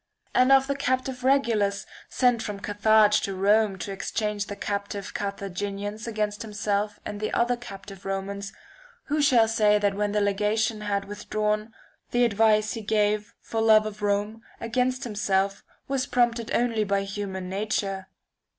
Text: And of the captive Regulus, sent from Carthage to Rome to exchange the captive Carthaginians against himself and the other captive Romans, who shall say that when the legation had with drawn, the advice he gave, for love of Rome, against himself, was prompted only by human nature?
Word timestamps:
And 0.33 0.51
of 0.51 0.65
the 0.65 0.73
captive 0.75 1.23
Regulus, 1.23 1.85
sent 2.09 2.41
from 2.41 2.59
Carthage 2.59 3.21
to 3.21 3.35
Rome 3.35 3.77
to 3.77 3.91
exchange 3.91 4.47
the 4.47 4.55
captive 4.55 5.13
Carthaginians 5.13 6.07
against 6.07 6.41
himself 6.41 6.99
and 7.05 7.19
the 7.19 7.31
other 7.35 7.55
captive 7.55 8.03
Romans, 8.03 8.51
who 9.09 9.21
shall 9.21 9.47
say 9.47 9.77
that 9.77 9.93
when 9.93 10.11
the 10.11 10.19
legation 10.19 10.81
had 10.81 11.05
with 11.05 11.29
drawn, 11.29 11.71
the 12.09 12.25
advice 12.25 12.73
he 12.73 12.81
gave, 12.81 13.35
for 13.41 13.61
love 13.61 13.85
of 13.85 14.01
Rome, 14.01 14.41
against 14.59 15.03
himself, 15.03 15.63
was 15.87 16.07
prompted 16.07 16.49
only 16.51 16.83
by 16.83 17.03
human 17.03 17.47
nature? 17.47 18.07